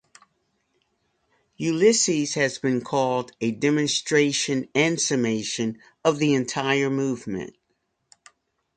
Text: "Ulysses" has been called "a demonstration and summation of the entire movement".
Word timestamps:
"Ulysses" 1.59 2.33
has 2.33 2.57
been 2.57 2.81
called 2.81 3.33
"a 3.39 3.51
demonstration 3.51 4.67
and 4.73 4.99
summation 4.99 5.77
of 6.03 6.17
the 6.17 6.33
entire 6.33 6.89
movement". 6.89 7.55